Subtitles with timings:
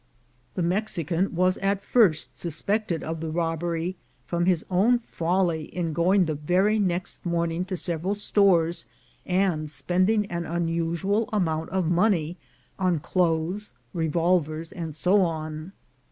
[0.55, 6.25] The Mexican was at first suspected of the robbery, from his own folly in going
[6.25, 8.85] the very next morning to several stores,
[9.27, 12.37] and spending an unusual amount of money
[12.79, 15.71] on clothes, revolvers, and so on.